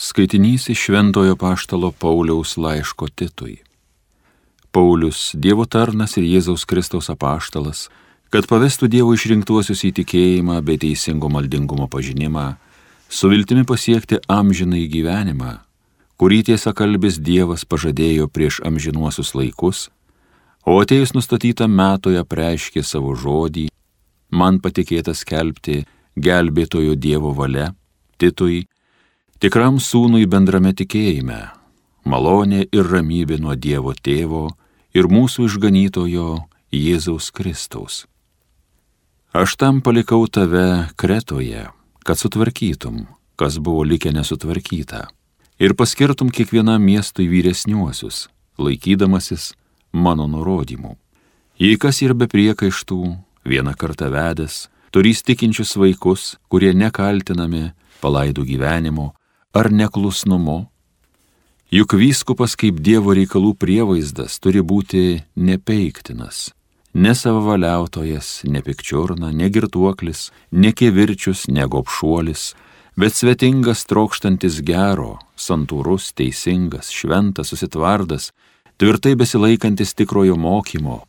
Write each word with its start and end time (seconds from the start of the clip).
Skaitinys 0.00 0.68
iš 0.68 0.78
Šventojo 0.78 1.36
Paštalo 1.36 1.90
Pauliaus 1.90 2.56
laiško 2.56 3.08
Titui. 3.08 3.56
Paulius, 4.70 5.32
Dievo 5.34 5.64
tarnas 5.66 6.14
ir 6.20 6.22
Jėzaus 6.22 6.62
Kristaus 6.70 7.10
apaštalas, 7.10 7.88
kad 8.30 8.46
pavestų 8.46 8.86
Dievo 8.92 9.16
išrinktuosius 9.16 9.82
į 9.88 9.90
tikėjimą 9.96 10.60
bei 10.62 10.78
teisingo 10.78 11.26
maldingumo 11.34 11.88
pažinimą, 11.90 12.46
su 13.10 13.32
viltimi 13.32 13.66
pasiekti 13.66 14.20
amžiną 14.30 14.78
į 14.84 14.86
gyvenimą, 14.94 15.56
kurį 16.14 16.44
tiesa 16.52 16.70
kalbis 16.78 17.18
Dievas 17.18 17.66
pažadėjo 17.66 18.30
prieš 18.30 18.62
amžinuosius 18.70 19.34
laikus, 19.34 19.88
o 20.62 20.78
atėjus 20.78 21.16
nustatytą 21.18 21.66
metoje 21.66 22.22
preiškė 22.22 22.86
savo 22.86 23.18
žodį, 23.18 23.66
man 24.30 24.62
patikėta 24.62 25.10
skelbti 25.10 25.82
gelbėtojo 26.14 26.94
Dievo 26.94 27.34
valia, 27.34 27.72
Titui, 28.14 28.68
tikram 29.38 29.78
sūnui 29.78 30.26
bendrame 30.26 30.72
tikėjime, 30.74 31.40
malonė 32.04 32.66
ir 32.74 32.88
ramybė 32.90 33.38
nuo 33.42 33.54
Dievo 33.54 33.94
tėvo 33.94 34.48
ir 34.96 35.10
mūsų 35.10 35.46
išganytojo 35.46 36.30
Jėzaus 36.74 37.30
Kristaus. 37.34 38.06
Aš 39.32 39.54
tam 39.60 39.82
palikau 39.84 40.24
tave 40.26 40.88
Kretoje, 40.96 41.68
kad 42.02 42.18
sutvarkytum, 42.18 43.06
kas 43.38 43.58
buvo 43.62 43.84
likę 43.84 44.10
nesutvarkyta, 44.16 45.04
ir 45.62 45.74
paskirtum 45.78 46.32
kiekvienam 46.34 46.82
miestui 46.82 47.28
vyresniuosius, 47.30 48.26
laikydamasis 48.58 49.52
mano 49.92 50.26
nurodymų. 50.26 50.96
Jei 51.58 51.78
kas 51.78 52.00
ir 52.02 52.14
be 52.14 52.26
priekaištų, 52.30 52.98
vieną 53.46 53.74
kartą 53.78 54.08
vedęs, 54.10 54.66
turys 54.90 55.22
tikinčius 55.22 55.76
vaikus, 55.78 56.38
kurie 56.48 56.72
nekaltinami 56.74 57.72
palaidų 58.02 58.46
gyvenimo, 58.46 59.12
ar 59.52 59.70
neklusnumu? 59.72 60.66
Juk 61.70 61.92
vyskupas 62.00 62.54
kaip 62.56 62.80
Dievo 62.80 63.12
reikalų 63.16 63.52
prievaizdas 63.60 64.38
turi 64.40 64.62
būti 64.64 65.20
nepeiktinas, 65.36 66.48
nesavavaliautojas, 66.96 68.48
nepikčiurna, 68.48 69.34
negirtuoklis, 69.36 70.30
nekevirčius, 70.48 71.44
negopšuolis, 71.52 72.54
bet 72.96 73.14
svetingas 73.14 73.84
trokštantis 73.84 74.62
gero, 74.64 75.18
santūrus, 75.36 76.08
teisingas, 76.16 76.88
šventas, 76.88 77.52
susitvardas, 77.52 78.32
tvirtai 78.80 79.12
besilaikantis 79.20 79.92
tikrojo 79.92 80.40
mokymo, 80.40 81.02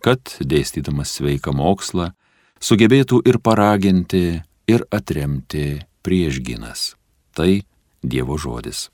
kad, 0.00 0.24
dėstydamas 0.40 1.12
sveiką 1.18 1.52
mokslą, 1.52 2.10
sugebėtų 2.56 3.20
ir 3.28 3.36
paraginti, 3.44 4.40
ir 4.64 4.88
atremti 4.88 5.82
priešginas. 6.06 6.94
Tai 7.36 7.60
Dievo 8.02 8.36
žodis. 8.38 8.88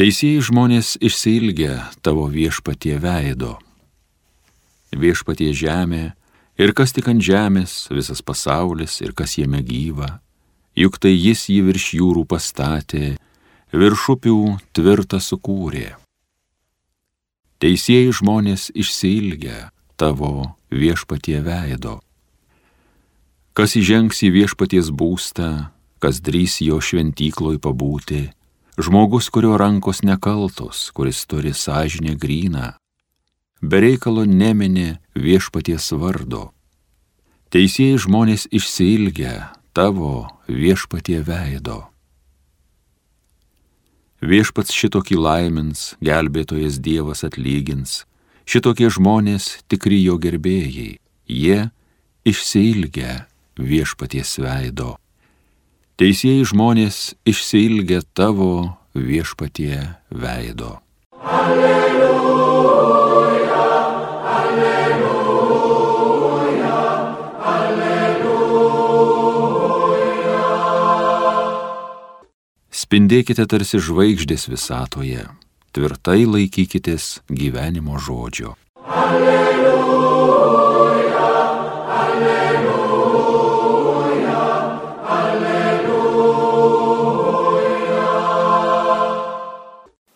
Teisėjai 0.00 0.40
žmonės 0.46 0.94
išsilgia 1.04 1.74
tavo 2.00 2.24
viešpatie 2.32 2.94
veido. 3.02 3.58
Viešpatie 4.96 5.50
žemė 5.52 6.14
ir 6.56 6.72
kas 6.72 6.96
tik 6.96 7.10
ant 7.12 7.20
žemės, 7.20 7.90
visas 7.92 8.24
pasaulis 8.24 8.96
ir 9.04 9.12
kas 9.12 9.36
jame 9.36 9.60
gyva, 9.60 10.22
juk 10.72 10.96
tai 10.96 11.12
jis 11.12 11.44
jį 11.52 11.60
virš 11.68 11.90
jūrų 11.98 12.24
pastatė, 12.32 13.18
virš 13.76 14.06
upių 14.16 14.40
tvirtą 14.72 15.20
sukūrė. 15.20 15.90
Teisėjai 17.60 18.14
žmonės 18.16 18.70
išsilgia 18.72 19.68
tavo 20.00 20.54
viešpatie 20.72 21.42
veido. 21.44 22.00
Kas 23.52 23.74
įžengs 23.74 24.22
į 24.22 24.30
viešpaties 24.36 24.92
būstą, 24.94 25.70
kas 25.98 26.20
drys 26.22 26.60
jo 26.62 26.78
šventykloj 26.78 27.58
pabūti, 27.58 28.28
žmogus, 28.78 29.28
kurio 29.34 29.56
rankos 29.58 30.04
nekaltos, 30.06 30.88
kuris 30.94 31.24
turi 31.26 31.50
sąžinę 31.50 32.14
gryną, 32.14 32.72
bereikalo 33.60 34.24
neminė 34.24 35.00
viešpaties 35.18 35.90
vardo. 35.98 36.50
Teisėjai 37.50 37.98
žmonės 38.06 38.46
išsilgia 38.54 39.50
tavo 39.74 40.30
viešpatie 40.46 41.18
veido. 41.26 41.88
Viešpats 44.20 44.70
šitokį 44.76 45.16
laimins, 45.16 45.96
gelbėtojas 46.04 46.78
Dievas 46.78 47.24
atlygins, 47.26 48.04
šitokie 48.46 48.92
žmonės 48.92 49.64
tikri 49.66 49.98
jo 50.04 50.20
gerbėjai, 50.20 51.00
jie 51.26 51.58
išsilgia 52.28 53.29
viešpaties 53.60 54.38
veido. 54.40 54.96
Teisėjai 56.00 56.44
žmonės 56.48 57.14
išsilgia 57.28 58.00
tavo 58.16 58.76
viešpatie 58.96 60.00
veido. 60.08 60.80
Alleluja, 61.20 62.80
alleluja, 64.32 65.12
alleluja. 67.52 68.80
Spindėkite 72.72 73.44
tarsi 73.44 73.76
žvaigždės 73.84 74.48
visatoje, 74.48 75.28
tvirtai 75.76 76.24
laikykitės 76.24 77.20
gyvenimo 77.28 78.00
žodžio. 78.00 78.56
Alleluja. 78.88 79.49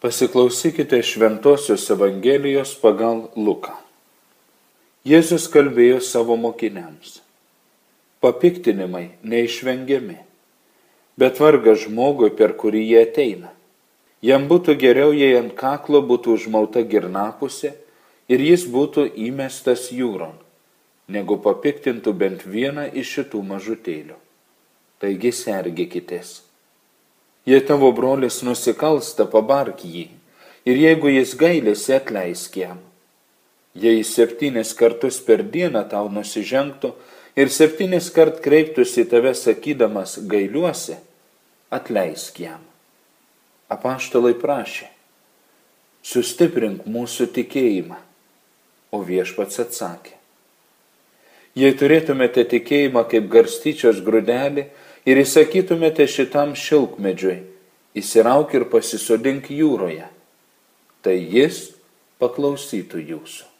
Pasiklausykite 0.04 1.02
Šventojios 1.02 1.90
Evangelijos 1.90 2.74
pagal 2.76 3.22
Luką. 3.40 3.72
Jėzus 5.08 5.46
kalbėjo 5.48 6.02
savo 6.04 6.36
mokiniams. 6.36 7.22
Papiktinimai 8.20 9.06
neišvengiami, 9.24 10.18
bet 11.16 11.40
varga 11.40 11.72
žmogui, 11.86 12.28
per 12.36 12.52
kurį 12.60 12.84
jie 12.84 13.00
ateina. 13.00 13.54
Jam 14.20 14.44
būtų 14.52 14.76
geriau, 14.84 15.16
jei 15.16 15.40
ant 15.40 15.56
kaklo 15.56 16.04
būtų 16.04 16.36
užmauta 16.36 16.84
girnapusė 16.84 17.72
ir 18.28 18.44
jis 18.52 18.68
būtų 18.68 19.08
įmestas 19.30 19.88
jūron, 19.88 20.36
negu 21.08 21.40
papiktintų 21.40 22.12
bent 22.12 22.44
vieną 22.44 22.90
iš 22.92 23.20
šitų 23.22 23.46
mažutėlių. 23.54 24.20
Taigi 25.00 25.32
sergėkitės. 25.32 26.42
Jei 27.44 27.60
tavo 27.60 27.90
brolis 27.92 28.40
nusikalsta, 28.40 29.26
pabark 29.28 29.82
jį, 29.84 30.06
ir 30.64 30.78
jeigu 30.80 31.10
jis 31.12 31.34
gailėsi, 31.36 31.92
atleisk 31.92 32.56
jam. 32.56 32.78
Jei 33.76 34.04
septynis 34.06 34.72
kartus 34.78 35.18
per 35.20 35.42
dieną 35.52 35.82
tau 35.90 36.08
nusižengtų 36.08 36.94
ir 37.36 37.50
septynis 37.52 38.08
kart 38.14 38.40
kreiptųsi 38.40 39.04
tave 39.10 39.34
sakydamas 39.36 40.16
gailiuosi, 40.30 40.96
atleisk 41.74 42.40
jam. 42.46 42.62
Apaštalai 43.68 44.32
prašė, 44.38 44.88
sustiprink 46.04 46.86
mūsų 46.88 47.28
tikėjimą, 47.34 47.98
o 48.94 49.02
viešpats 49.04 49.60
atsakė. 49.64 50.14
Jei 51.58 51.74
turėtumėte 51.78 52.42
tikėjimą 52.50 53.04
kaip 53.10 53.28
garstyčios 53.30 54.00
grūdelį, 54.06 54.66
ir 55.04 55.20
įsakytumėte 55.20 56.06
šitam 56.08 56.54
šilkmedžiui, 56.58 57.42
įsirauk 57.96 58.54
ir 58.56 58.66
pasisodink 58.72 59.50
jūroje, 59.52 60.06
tai 61.04 61.18
jis 61.20 61.74
paklausytų 62.22 63.02
jūsų. 63.12 63.50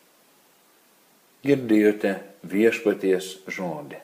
Girdėjote 1.45 2.17
viešpaties 2.49 3.37
žodį. 3.53 4.01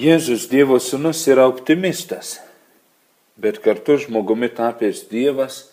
Jėzus 0.00 0.46
Dievo 0.48 0.78
sūnus 0.80 1.26
yra 1.28 1.44
optimistas, 1.50 2.38
bet 3.36 3.58
kartu 3.60 3.98
žmogumi 4.00 4.48
tapęs 4.48 5.02
Dievas 5.10 5.64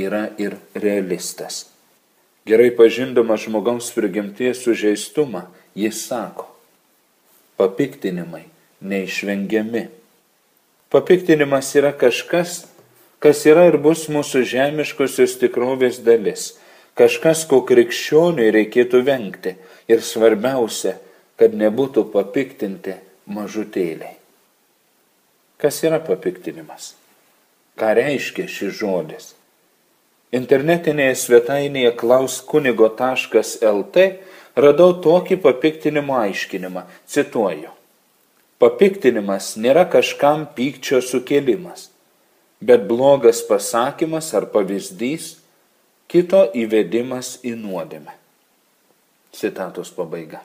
yra 0.00 0.30
ir 0.42 0.56
realistas. 0.74 1.75
Gerai 2.46 2.70
pažindamas 2.76 3.42
žmogaus 3.42 3.90
prigimties 3.94 4.60
sužeistumą, 4.62 5.48
jis 5.74 6.04
sako, 6.06 6.46
papiktinimai 7.58 8.44
neišvengiami. 8.80 9.88
Papiktinimas 10.90 11.72
yra 11.74 11.90
kažkas, 11.98 12.68
kas 13.18 13.42
yra 13.50 13.66
ir 13.66 13.80
bus 13.82 14.06
mūsų 14.12 14.44
žemiškosios 14.46 15.34
tikrovės 15.40 15.98
dalis, 16.06 16.52
kažkas, 16.94 17.42
ko 17.50 17.64
krikščioniui 17.66 18.52
reikėtų 18.54 19.02
vengti 19.08 19.56
ir 19.90 20.04
svarbiausia, 20.06 20.94
kad 21.36 21.56
nebūtų 21.56 22.06
papiktinti 22.12 22.94
mažutėliai. 23.26 24.14
Kas 25.58 25.82
yra 25.82 25.98
papiktinimas? 26.04 26.94
Ką 27.76 27.90
reiškia 27.98 28.46
šis 28.48 28.78
žodis? 28.78 29.32
Internetinėje 30.36 31.14
svetainėje 31.22 31.92
klauskunigo.lt 32.00 34.06
radau 34.56 34.92
tokį 35.04 35.40
papiktinimo 35.44 36.16
aiškinimą. 36.20 36.84
Cituoju. 37.08 37.72
Papiktinimas 38.62 39.54
nėra 39.60 39.84
kažkam 39.92 40.46
pykčio 40.56 41.02
sukėlimas, 41.04 41.90
bet 42.64 42.86
blogas 42.88 43.42
pasakymas 43.44 44.32
ar 44.38 44.48
pavyzdys 44.52 45.34
kito 46.08 46.46
įvedimas 46.56 47.36
į 47.44 47.52
nuodėmę. 47.60 48.16
Citatos 49.36 49.92
pabaiga. 49.92 50.40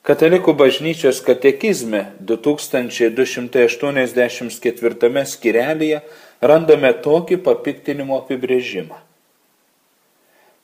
Katalikų 0.00 0.54
bažnyčios 0.56 1.18
katekizme 1.20 2.16
2284 2.24 5.24
skirelėje 5.28 6.00
randame 6.40 6.88
tokį 7.04 7.36
papiktinimo 7.44 8.16
apibrėžimą. 8.22 8.96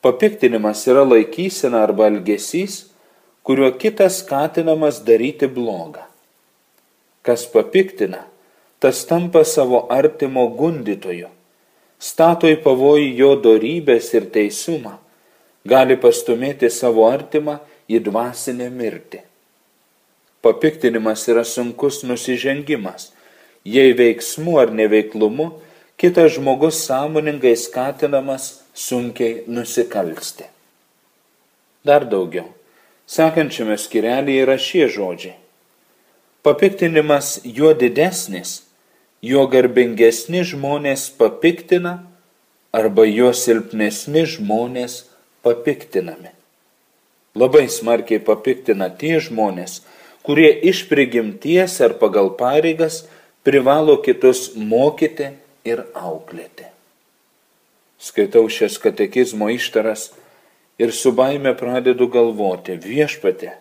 Papiktinimas 0.01 0.89
yra 0.89 1.05
laikysena 1.05 1.85
arba 1.85 2.09
elgesys, 2.09 2.89
kuriuo 3.45 3.77
kitas 3.77 4.23
skatinamas 4.23 5.05
daryti 5.05 5.45
blogą. 5.53 6.09
Kas 7.21 7.45
papiktina, 7.53 8.25
tas 8.81 9.05
tampa 9.05 9.45
savo 9.45 9.85
artimo 9.93 10.49
gundytoju, 10.57 11.29
stato 12.01 12.49
į 12.49 12.57
pavojų 12.65 13.13
jo 13.21 13.37
dorybės 13.45 14.17
ir 14.17 14.33
teisumą, 14.33 14.97
gali 15.69 16.01
pastumėti 16.01 16.73
savo 16.73 17.05
artimą 17.13 17.61
į 17.85 18.01
dvasinę 18.09 18.73
mirtį. 18.73 19.26
Papiktinimas 20.47 21.27
yra 21.33 21.43
sunkus 21.45 22.05
nusižengimas, 22.07 23.11
jei 23.67 23.97
veiksmu 23.99 24.59
ar 24.63 24.71
neveiklumu 24.71 25.49
kitas 25.99 26.37
žmogus 26.37 26.85
sąmoningai 26.87 27.57
skatinamas 27.59 28.45
sunkiai 28.75 29.43
nusikalsti. 29.51 30.47
Dar 31.87 32.07
daugiau. 32.07 32.47
Sekančiame 33.07 33.75
skirelėje 33.79 34.47
yra 34.47 34.57
šie 34.59 34.87
žodžiai 34.91 35.37
Papiktinimas 36.47 37.41
juo 37.43 37.73
didesnis, 37.75 38.51
juo 39.19 39.49
garbingesni 39.51 40.45
žmonės 40.47 41.09
papiktina 41.19 41.97
arba 42.71 43.03
juo 43.09 43.33
silpnesni 43.35 44.23
žmonės 44.31 44.95
papiktinami. 45.43 46.31
Labai 47.35 47.65
smarkiai 47.67 48.23
papiktina 48.23 48.87
tie 48.95 49.17
žmonės, 49.27 49.81
kurie 50.27 50.51
iš 50.67 50.89
prigimties 50.91 51.79
ar 51.81 51.95
pagal 52.01 52.33
pareigas 52.39 53.05
privalo 53.47 54.01
kitus 54.03 54.57
mokyti 54.59 55.31
ir 55.63 55.85
auklėti. 55.95 56.67
Skaitau 58.03 58.49
šias 58.51 58.81
katekizmo 58.83 59.49
ištaras 59.55 60.11
ir 60.83 60.93
su 60.93 61.13
baime 61.15 61.55
pradedu 61.57 62.11
galvoti 62.11 62.75
viešpate, 62.83 63.55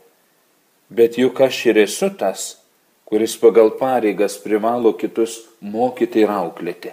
bet 0.90 1.20
juk 1.22 1.40
aš 1.46 1.62
ir 1.70 1.80
esu 1.86 2.10
tas, 2.18 2.58
kuris 3.06 3.38
pagal 3.38 3.72
pareigas 3.80 4.42
privalo 4.42 4.92
kitus 4.98 5.44
mokyti 5.62 6.26
ir 6.26 6.34
auklėti. 6.34 6.92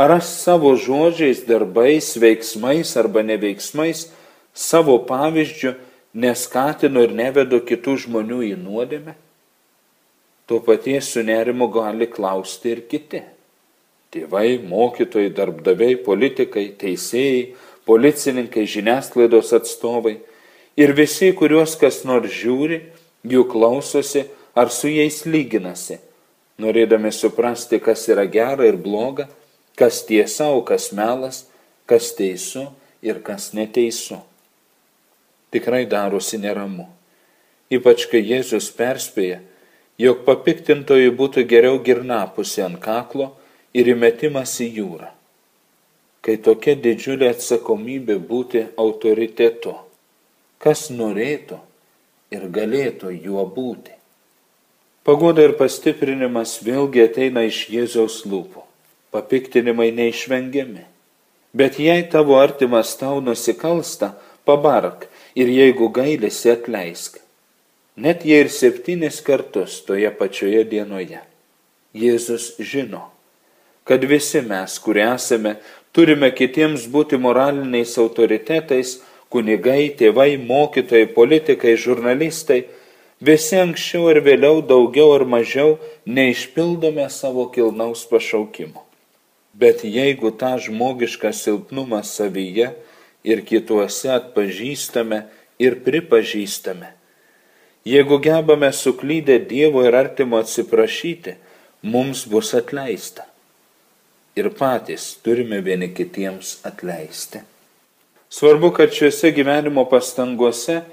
Ar 0.00 0.20
aš 0.20 0.28
savo 0.44 0.76
žodžiais, 0.76 1.42
darbais, 1.48 2.14
veiksmais 2.20 2.92
arba 3.00 3.24
neveiksmais, 3.24 4.06
savo 4.52 4.96
pavyzdžių 5.08 5.74
neskatinu 6.14 7.04
ir 7.06 7.12
nevedu 7.16 7.60
kitų 7.66 7.96
žmonių 8.06 8.40
į 8.50 8.54
nuodėmę? 8.60 9.14
Tuo 10.50 10.58
paties 10.66 11.12
su 11.14 11.22
nerimu 11.22 11.68
gali 11.70 12.08
klausti 12.10 12.72
ir 12.74 12.82
kiti. 12.90 13.22
Tėvai, 14.10 14.58
mokytojai, 14.66 15.30
darbdaviai, 15.30 15.94
politikai, 16.02 16.72
teisėjai, 16.80 17.52
policininkai, 17.86 18.64
žiniasklaidos 18.66 19.52
atstovai 19.54 20.16
ir 20.74 20.94
visi, 20.98 21.30
kuriuos 21.36 21.76
kas 21.78 22.02
nors 22.08 22.32
žiūri, 22.34 22.80
jų 23.26 23.44
klausosi, 23.50 24.24
ar 24.58 24.72
su 24.74 24.90
jais 24.90 25.22
lyginasi, 25.26 26.00
norėdami 26.60 27.12
suprasti, 27.14 27.78
kas 27.78 28.08
yra 28.10 28.26
gera 28.26 28.66
ir 28.66 28.80
bloga, 28.80 29.28
kas 29.78 30.02
tiesa, 30.08 30.50
o 30.50 30.64
kas 30.66 30.90
melas, 30.96 31.44
kas 31.86 32.10
teisu 32.18 32.66
ir 33.02 33.22
kas 33.24 33.52
neteisu. 33.56 34.20
Tikrai 35.50 35.84
darosi 35.90 36.38
neramu. 36.38 36.86
Ypač 37.70 38.06
kai 38.10 38.22
Jėzus 38.22 38.70
perspėja, 38.74 39.40
jog 39.98 40.24
papiktintojui 40.26 41.10
būtų 41.14 41.44
geriau 41.50 41.78
girnapusė 41.86 42.64
ant 42.66 42.80
kaklo 42.82 43.32
ir 43.74 43.90
įmetimas 43.92 44.56
į 44.62 44.68
jūrą. 44.80 45.10
Kai 46.20 46.36
tokia 46.44 46.74
didžiulė 46.76 47.30
atsakomybė 47.32 48.18
būti 48.30 48.66
autoritetu, 48.78 49.72
kas 50.60 50.90
norėtų 50.92 51.60
ir 52.34 52.46
galėtų 52.52 53.14
juo 53.24 53.46
būti. 53.48 53.96
Pagoda 55.06 55.46
ir 55.46 55.56
pastiprinimas 55.56 56.58
vėlgi 56.62 57.06
ateina 57.06 57.46
iš 57.48 57.64
Jėzaus 57.72 58.20
lūpų. 58.28 58.66
Papiktinimai 59.10 59.88
neišvengiami. 59.96 60.84
Bet 61.56 61.80
jei 61.82 62.04
tavo 62.12 62.36
artimas 62.38 62.92
tau 63.00 63.18
nusikalsta, 63.24 64.12
pabark 64.46 65.08
ir 65.34 65.48
jeigu 65.48 65.90
gailisi 65.92 66.50
atleisk. 66.52 67.18
Net 67.96 68.24
jei 68.24 68.44
ir 68.44 68.50
septynis 68.52 69.20
kartus 69.20 69.80
toje 69.86 70.10
pačioje 70.16 70.64
dienoje. 70.64 71.20
Jėzus 71.94 72.54
žino, 72.62 73.08
kad 73.84 74.04
visi 74.06 74.40
mes, 74.46 74.78
kurie 74.78 75.04
esame, 75.10 75.56
turime 75.92 76.30
kitiems 76.30 76.86
būti 76.90 77.18
moraliniais 77.18 77.96
autoritetais, 77.98 79.00
kunigai, 79.30 79.90
tėvai, 79.98 80.36
mokytojai, 80.38 81.10
politikai, 81.16 81.74
žurnalistai, 81.74 82.62
Visi 83.20 83.58
anksčiau 83.60 84.06
ar 84.08 84.22
vėliau 84.24 84.62
daugiau 84.64 85.10
ar 85.12 85.26
mažiau 85.28 85.74
neišpildome 86.08 87.04
savo 87.12 87.42
kilnaus 87.52 88.06
pašaukimo. 88.08 88.80
Bet 89.52 89.82
jeigu 89.84 90.30
tą 90.40 90.54
žmogišką 90.64 91.34
silpnumą 91.36 92.00
savyje 92.00 92.70
ir 93.24 93.44
kituose 93.46 94.10
atpažįstame 94.14 95.24
ir 95.60 95.76
pripažįstame, 95.84 96.92
jeigu 97.84 98.18
gebame 98.22 98.72
suklydę 98.72 99.38
Dievo 99.48 99.84
ir 99.84 99.96
artimo 99.96 100.40
atsiprašyti, 100.40 101.36
mums 101.82 102.24
bus 102.28 102.54
atleista. 102.54 103.26
Ir 104.36 104.50
patys 104.56 105.16
turime 105.24 105.60
vieni 105.60 105.90
kitiems 105.94 106.60
atleisti. 106.64 107.42
Svarbu, 108.30 108.70
kad 108.70 108.92
šiuose 108.94 109.32
gyvenimo 109.34 109.82
pastanguose 109.90 110.84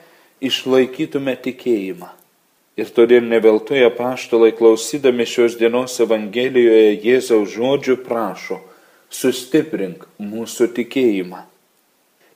išlaikytume 0.42 1.36
tikėjimą. 1.44 2.10
Ir 2.78 2.90
todėl 2.94 3.26
neveltui 3.26 3.84
apaštalai 3.86 4.52
klausydami 4.58 5.26
šios 5.26 5.56
dienos 5.58 5.96
Evangelijoje 6.02 6.98
Jėzaus 7.02 7.54
žodžių 7.54 8.00
prašo, 8.06 8.60
sustiprink 9.10 10.06
mūsų 10.22 10.70
tikėjimą. 10.78 11.46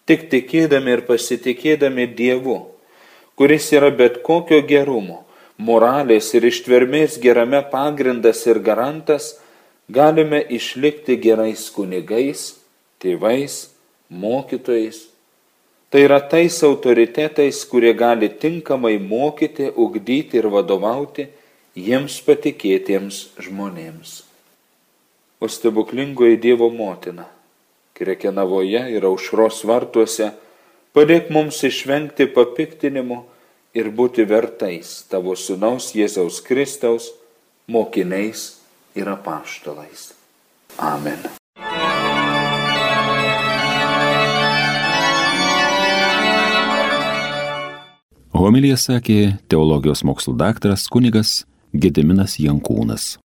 Tik 0.10 0.30
tikėdami 0.32 0.96
ir 0.98 1.04
pasitikėdami 1.08 2.08
Dievu, 2.18 2.58
kuris 3.40 3.70
yra 3.76 3.92
bet 3.94 4.22
kokio 4.26 4.62
gerumo, 4.66 5.22
moralės 5.58 6.34
ir 6.38 6.48
ištvermės 6.50 7.20
gerame 7.22 7.62
pagrindas 7.72 8.44
ir 8.50 8.60
garantas, 8.66 9.36
galime 9.90 10.42
išlikti 10.42 11.20
gerais 11.22 11.70
kunigais, 11.76 12.52
tėvais, 13.02 13.70
mokytojais 14.10 15.12
Tai 15.92 16.00
yra 16.00 16.22
tais 16.24 16.64
autoritetais, 16.64 17.66
kurie 17.68 17.92
gali 17.94 18.30
tinkamai 18.30 18.96
mokyti, 18.96 19.66
ugdyti 19.76 20.38
ir 20.40 20.46
vadovauti 20.48 21.26
jiems 21.76 22.16
patikėtiems 22.24 23.18
žmonėms. 23.44 24.14
O 25.44 25.50
stebuklingoji 25.52 26.40
Dievo 26.40 26.70
motina, 26.72 27.26
Krekenavoje 28.02 28.82
ir 28.96 29.06
aušros 29.06 29.62
vartuose, 29.70 30.32
padėk 30.98 31.30
mums 31.30 31.62
išvengti 31.68 32.26
papiktinimo 32.34 33.22
ir 33.78 33.92
būti 33.94 34.26
vertais 34.26 35.04
tavo 35.12 35.38
sunaus 35.38 35.92
Jėzaus 35.94 36.42
Kristaus 36.42 37.12
mokiniais 37.70 38.48
ir 38.98 39.14
apaštalais. 39.14 40.10
Amen. 40.82 41.30
Homilija 48.42 48.74
sakė 48.82 49.36
teologijos 49.52 50.02
mokslų 50.08 50.34
daktaras 50.40 50.88
kunigas 50.90 51.44
Gediminas 51.78 52.40
Jankūnas. 52.42 53.22